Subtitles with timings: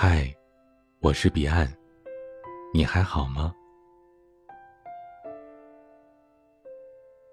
[0.00, 0.32] 嗨，
[1.00, 1.68] 我是彼岸，
[2.72, 3.52] 你还好吗？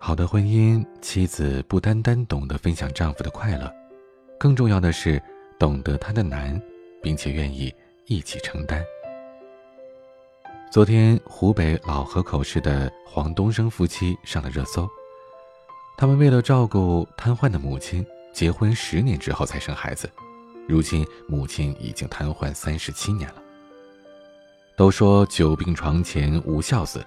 [0.00, 3.70] 好的婚姻，妻子不单单懂得分享丈夫的快乐，
[4.40, 5.22] 更重要的是
[5.58, 6.58] 懂得他的难，
[7.02, 7.70] 并且愿意
[8.06, 8.82] 一起承担。
[10.70, 14.88] 昨天，湖北老河口市的黄东升夫妻上了热搜。
[15.98, 20.10] 他们为了照顾瘫痪的母亲，结婚十年之后才生孩子，
[20.68, 23.36] 如今母亲已经瘫痪三十七年了。
[24.76, 27.06] 都说久病床前无孝子，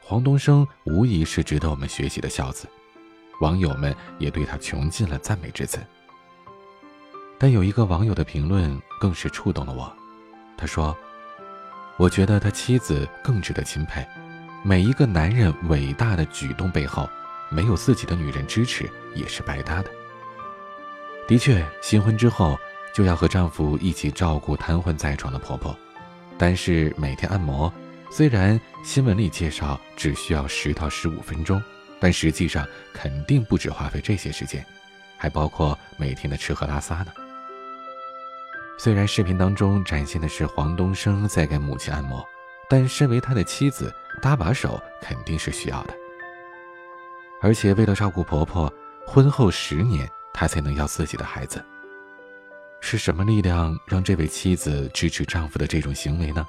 [0.00, 2.66] 黄东升无疑是值得我们学习的孝子，
[3.40, 5.78] 网友们也对他穷尽了赞美之词。
[7.38, 9.92] 但有一个网友的评论更是触动了我，
[10.56, 10.96] 他说。
[11.96, 14.04] 我觉得他妻子更值得钦佩。
[14.64, 17.08] 每一个男人伟大的举动背后，
[17.50, 19.88] 没有自己的女人支持也是白搭的。
[21.28, 22.58] 的确，新婚之后
[22.94, 25.76] 就要和丈夫一起照顾瘫痪在床的婆婆，
[26.38, 27.72] 但是每天按摩，
[28.08, 31.60] 虽然新闻里介绍只需要十到十五分钟，
[31.98, 34.64] 但实际上肯定不止花费这些时间，
[35.18, 37.06] 还包括每天的吃喝拉撒呢。
[38.78, 42.24] 虽然视频当中展现的是黄东升在给母亲按摩，
[42.68, 43.92] 但身为他的妻子，
[44.22, 45.94] 搭把手肯定是需要的。
[47.42, 48.72] 而且为了照顾婆婆，
[49.04, 51.60] 婚后十年他才能要自己的孩子。
[52.86, 56.46] 是什么力量让这位妻子支持丈夫的这种行为呢？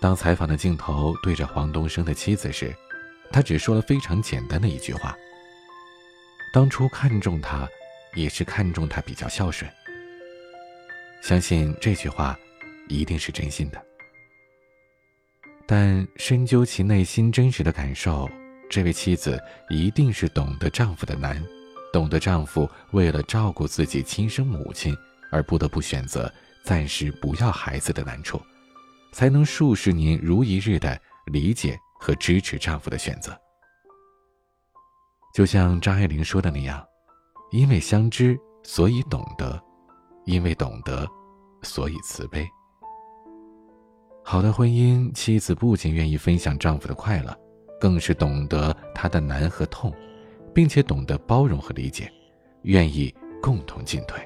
[0.00, 2.72] 当采访的镜头对着黄东升的妻子时，
[3.32, 5.12] 他只说了非常简单的一句话
[6.54, 7.68] ：“当初看中他，
[8.14, 9.68] 也是看中他比较孝顺。”
[11.20, 12.38] 相信这句话
[12.88, 13.84] 一定是真心的，
[15.66, 18.30] 但深究其内心真实的感受，
[18.70, 21.44] 这位妻子一定是懂得丈夫的难，
[21.92, 24.96] 懂得丈夫为了照顾自己亲生母亲
[25.30, 26.32] 而不得不选择
[26.64, 28.40] 暂时不要孩子的难处，
[29.12, 33.36] 才能数十年如一日的理解和支持丈夫的选择。
[35.34, 36.84] 就像张爱玲说的那样，
[37.50, 39.62] 因为相知，所以懂得。
[40.24, 41.06] 因为懂得，
[41.62, 42.44] 所以慈悲。
[44.24, 47.32] 好的婚姻，妻子不仅愿意分享丈夫的快乐，
[47.80, 49.94] 更是懂得他的难和痛，
[50.56, 52.10] 并且懂得包容和理解，
[52.62, 54.18] 愿意共同进退。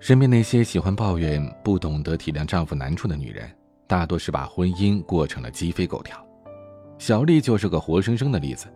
[0.00, 3.46] 身边那些喜欢抱怨、不懂得体谅丈夫难处的女人，
[3.86, 6.18] 大多是把婚姻过成了鸡飞狗跳。
[6.96, 8.68] 小丽就是个活生生的例子。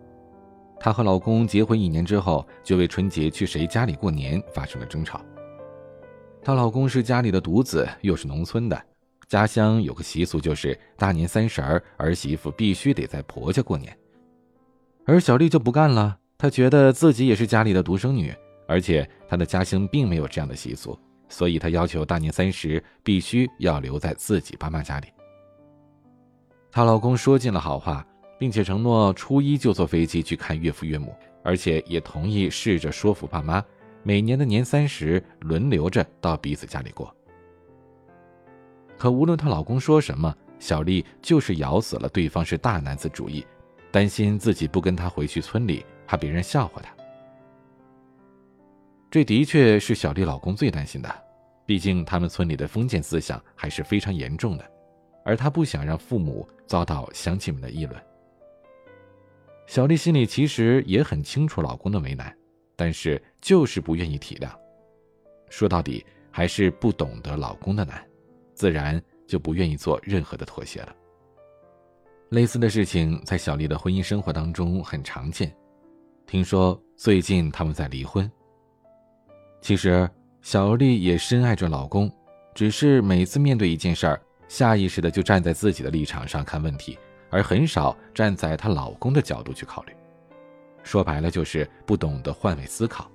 [0.79, 5.19] 她和老公结婚一年之后，就为春节去谁家里过年发生了争吵。
[6.43, 8.79] 她老公是家里的独子，又是农村的，
[9.27, 13.97] 家乡有个习俗，就是大年三十儿儿媳妇必须得在婆家过年。
[15.11, 18.33] 而小丽就不干了，她觉得自己也是家里的独生女，
[18.65, 25.07] 而且她的家乡并没有这样的习俗，所以她要求大年三十必须要留在自己爸妈家里。
[26.71, 28.07] 她老公说尽了好话，
[28.39, 33.61] 并且承诺初一就坐飞机去看岳父岳母，而且也同意试着说服爸妈。
[34.03, 37.13] 每年的年三十，轮流着到彼此家里过。
[38.97, 43.45] 可无论她老公说什么，小丽就是咬死了对方是大男子主义，
[43.91, 46.91] 担心自己不跟他回去村里，怕别人笑话他。
[49.09, 51.23] 这的确是小丽老公最担心的，
[51.65, 54.71] 毕竟他们村里的封建思想还是非常严重的，
[55.25, 58.01] 而他不想让父母遭到乡亲们的议论。
[59.67, 62.35] 小丽心里其实也很清楚老公的为难。
[62.73, 64.49] 但是就是不愿意体谅，
[65.51, 68.03] 说到底还是不懂得老公的难，
[68.55, 70.95] 自然就不愿意做任何的妥协了。
[72.31, 75.53] 类似的事情在小丽的婚姻生活当中很常见，
[76.25, 78.29] 听说最近他们在离婚。
[79.59, 80.09] 其实
[80.41, 82.09] 小丽也深爱着老公，
[82.55, 86.97] 只是每次面对一件事儿，下意识的就站在自己的立场上看问题，
[87.29, 89.91] 而很少站在她老公的角度去考虑。
[90.83, 93.11] 说白了就是不懂得换位思考，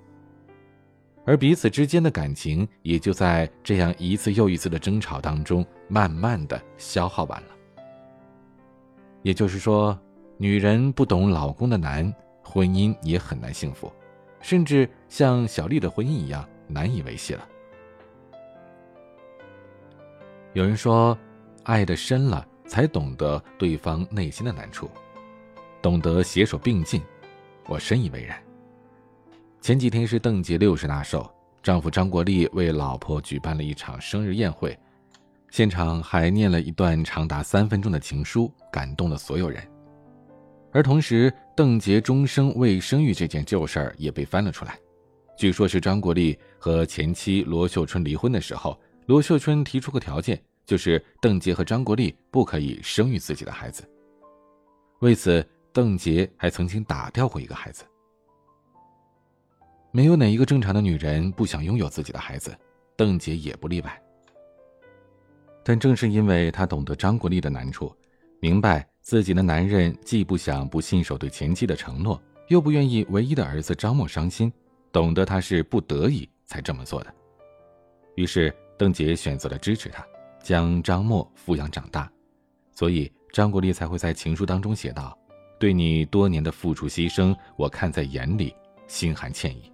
[1.25, 7.56] 而彼此之间的感情也就在这样一次又一次的争吵当中，慢慢的消耗完了。
[9.27, 9.99] 也就是说，
[10.37, 13.91] 女人不懂老公的难，婚姻也很难幸福，
[14.39, 17.45] 甚至像小丽的婚姻一样难以维系了。
[20.53, 21.17] 有人说，
[21.63, 24.89] 爱的深了，才懂得对方内心的难处，
[25.81, 27.01] 懂得携手并进。
[27.67, 28.41] 我深以为然。
[29.59, 31.29] 前几天是邓婕六十大寿，
[31.61, 34.79] 丈夫张国立为老婆举办了一场生日宴会，
[35.57, 39.67] 现场还念了一段长达三分钟的情书，感动了所有人。
[40.71, 44.77] 而同时，邓婕终生未生育这件旧事儿也被翻了出来。
[45.35, 53.83] 据说是张国立和前妻罗秀春离婚的时候，罗秀春提出个条件，就是邓婕和张国立不可以生育自己的孩子。
[54.99, 55.43] 为此，
[55.73, 57.83] 邓婕还曾经打掉过一个孩子。
[59.91, 62.55] 没有哪一个正常的女人不想拥有自己的孩子，
[62.95, 63.99] 邓婕也不例外。
[65.67, 67.93] 但正是因为她懂得张国立的难处，
[68.39, 72.17] 明白自己的男人既不想不信守对前妻的承诺，
[72.47, 74.49] 又不愿意唯一的儿子张默伤心，
[74.93, 77.13] 懂得他是不得已才这么做的。
[78.15, 80.01] 于是，邓婕选择了支持他，
[80.41, 82.09] 将张默抚养长大。
[82.71, 85.19] 所以，张国立才会在情书当中写道
[85.59, 88.55] ：“对你多年的付出牺牲，我看在眼里，
[88.87, 89.69] 心含歉意。”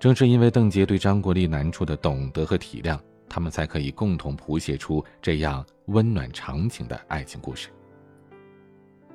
[0.00, 2.98] 正是因为邓婕对张国立难处的懂得和体谅，
[3.28, 7.68] 他们才可以共同谱写出这样温暖长情的爱情故事。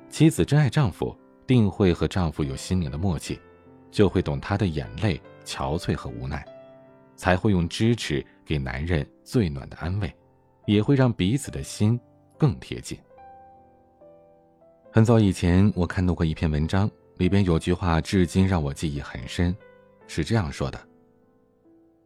[0.08, 1.16] 妻子真爱丈夫，
[1.46, 3.40] 定会和丈夫有心灵的默契，
[3.90, 6.46] 就会懂他的眼泪、憔悴和无奈，
[7.16, 10.14] 才会用支持给男人最暖的安慰，
[10.66, 11.98] 也会让彼此的心
[12.38, 12.96] 更贴近。
[14.92, 19.54] 很早以前，我看到过一篇文章，里边有句话，至今让我记忆很深。
[20.06, 20.78] 是这样说的：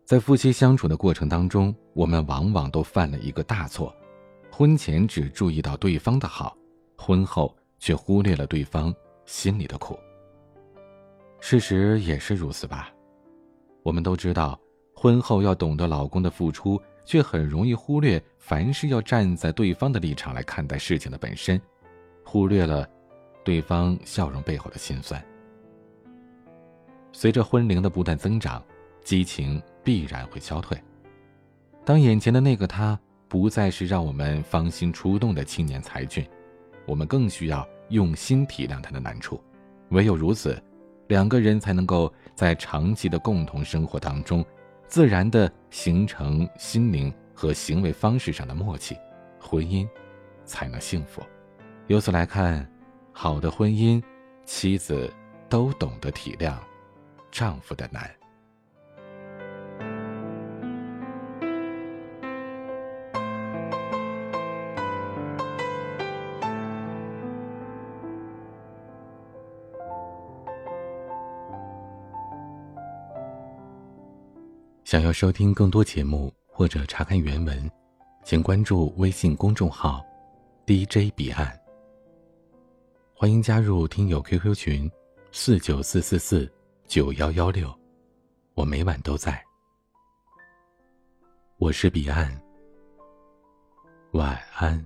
[0.07, 3.93] 在夫妻相处的过程当中，我们往往都犯了一个大错，
[4.53, 6.57] 婚前只注意到对方的好，
[6.97, 9.99] 婚后却忽略了对方心里的苦。
[11.41, 12.89] 事实也是如此吧？
[13.83, 14.57] 我们都知道，
[14.95, 21.61] 婚后要懂得老公的付出，却很容易忽略凡事要站在对方的立场来看待事情的本身，
[22.25, 22.89] 忽略了
[23.43, 25.21] 对方笑容背后的辛酸。
[27.11, 28.65] 随着婚龄的不断增长，
[29.03, 30.81] 激情必然会消退。
[31.89, 36.23] 当眼前的那个他不再是让我们芳心出动的青年才俊，
[36.85, 39.43] 我们更需要用心体谅他的难处。
[39.89, 40.63] 唯有如此，
[41.07, 44.45] 两个人才能够在长期的共同生活当中，
[44.87, 48.95] 自然的形成心灵和行为方式上的默契，
[49.41, 49.89] 婚姻
[50.45, 51.23] 才能幸福。
[51.87, 52.71] 由此来看，
[53.13, 54.03] 好的婚姻，
[54.45, 55.11] 妻子
[55.49, 56.55] 都懂得体谅。
[57.31, 58.18] 丈夫的难。
[74.89, 77.71] 想要收听更多节目或者查看原文，
[78.25, 80.03] 请关注微信公众号
[80.65, 81.55] “DJ 彼岸”。
[83.13, 84.91] 欢迎加入听友 QQ 群：
[85.31, 86.51] 四九四四四。
[86.87, 87.71] 九幺幺六，
[88.55, 89.45] 我每晚都在。
[91.59, 92.41] 我是彼岸，
[94.13, 94.83] 晚安。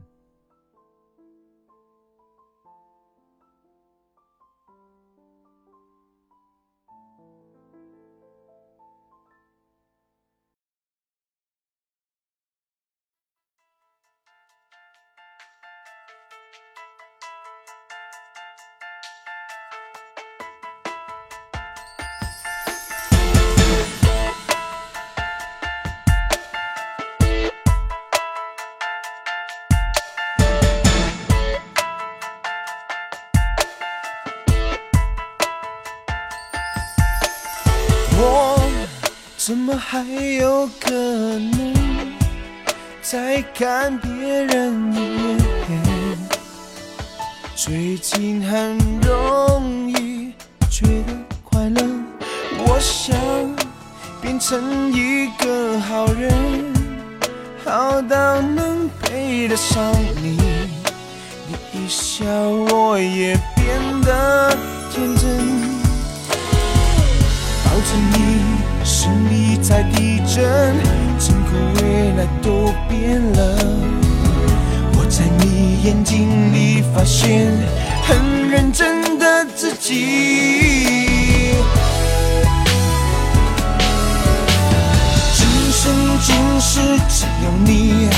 [39.92, 40.02] 还
[40.40, 41.74] 有可能
[43.02, 45.36] 再看别人一
[45.68, 46.16] 眼？
[47.54, 50.32] 最近很容易
[50.70, 51.12] 觉得
[51.44, 51.84] 快乐，
[52.60, 53.14] 我想
[54.22, 56.32] 变成一个好人，
[57.62, 60.38] 好到能配得上你。
[61.46, 62.24] 你一笑，
[62.70, 64.56] 我也变得
[69.62, 70.76] 在地震，
[71.20, 71.50] 整个
[71.80, 73.56] 未来都变了。
[74.94, 77.46] 我在你眼睛里发现
[78.02, 81.54] 很认真的自己。
[85.32, 88.08] 今生今世只有你，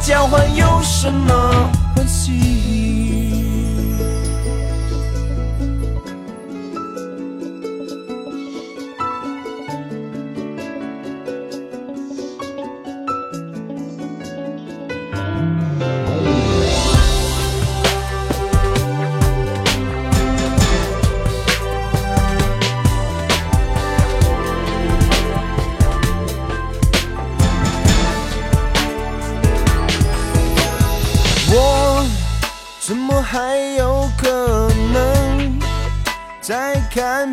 [0.00, 2.85] 交换有什么关系？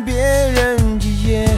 [0.02, 1.48] 别人一眼。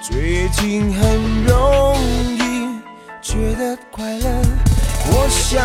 [0.00, 1.96] 最近很容
[2.36, 2.80] 易
[3.20, 4.26] 觉得快乐，
[5.06, 5.62] 我想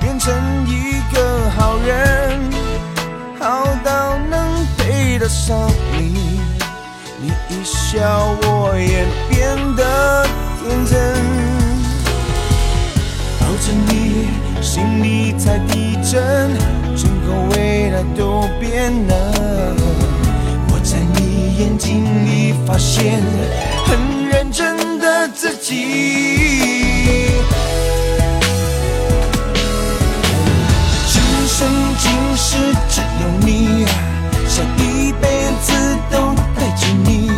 [0.00, 0.32] 变成
[0.66, 2.40] 一个好人，
[3.38, 6.40] 好到能配得上你。
[7.20, 10.26] 你一笑，我也变得
[10.58, 10.92] 天真。
[13.38, 13.92] 抱着你，
[14.60, 16.20] 心里在地震，
[16.96, 17.71] 整个未
[18.16, 19.12] 都变了。
[20.68, 23.22] 我在你眼睛里发现
[23.86, 25.72] 很认真的自己。
[31.06, 31.68] 今生
[31.98, 32.56] 今世
[32.88, 33.86] 只有你，
[34.48, 35.28] 想一辈
[35.62, 35.72] 子
[36.10, 37.30] 都带着你。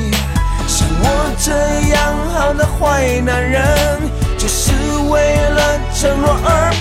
[0.66, 1.04] 像我
[1.38, 1.52] 这
[1.90, 1.96] 样
[2.32, 3.62] 好的坏男人，
[4.38, 4.72] 就是
[5.10, 6.72] 为了承诺而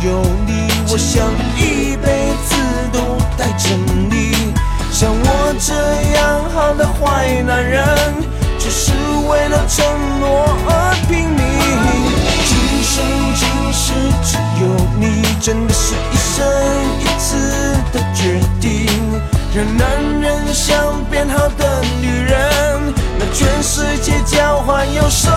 [0.00, 2.54] 有你，我想一辈子
[2.92, 3.74] 都带着
[4.10, 4.54] 你。
[4.92, 5.74] 像我这
[6.16, 7.84] 样好的坏男人，
[8.58, 8.92] 只是
[9.28, 9.84] 为了承
[10.20, 11.38] 诺而拼命。
[12.46, 12.50] 今
[12.82, 14.66] 生今世只有
[14.98, 16.46] 你，真的是一生
[17.00, 18.86] 一次的决定。
[19.54, 25.28] 让男人想变好的女人，那全世界交换有什